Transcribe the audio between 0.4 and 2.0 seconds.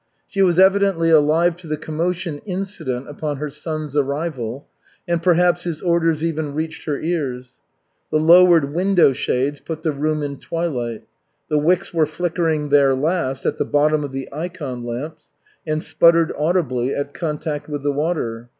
was evidently alive to the